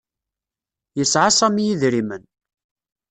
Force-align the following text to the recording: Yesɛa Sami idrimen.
Yesɛa 0.97 1.29
Sami 1.37 1.63
idrimen. 1.71 2.23